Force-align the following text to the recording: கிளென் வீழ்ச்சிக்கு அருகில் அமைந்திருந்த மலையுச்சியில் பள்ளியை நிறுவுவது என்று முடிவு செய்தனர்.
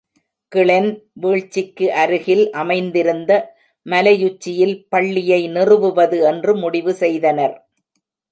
கிளென் 0.51 0.87
வீழ்ச்சிக்கு 1.15 1.87
அருகில் 1.93 2.43
அமைந்திருந்த 2.51 3.31
மலையுச்சியில் 3.85 4.75
பள்ளியை 4.89 5.41
நிறுவுவது 5.47 6.17
என்று 6.23 6.53
முடிவு 6.55 6.93
செய்தனர். 6.93 7.55